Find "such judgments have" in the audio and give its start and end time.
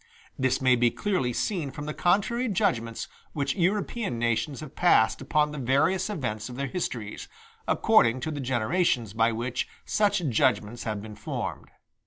9.85-11.03